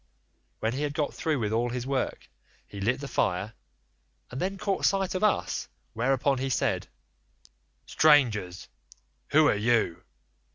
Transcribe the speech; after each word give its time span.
When 0.61 0.73
he 0.73 0.81
had 0.81 0.95
got 0.95 1.13
through 1.13 1.37
with 1.37 1.51
all 1.51 1.69
his 1.69 1.85
work, 1.85 2.27
he 2.67 2.81
lit 2.81 2.99
the 3.01 3.07
fire, 3.07 3.53
and 4.31 4.41
then 4.41 4.57
caught 4.57 4.83
sight 4.83 5.13
of 5.13 5.23
us, 5.23 5.67
whereon 5.93 6.39
he 6.39 6.49
said: 6.49 6.87
"'Strangers, 7.85 8.67
who 9.27 9.47
are 9.47 9.53
you? 9.53 10.01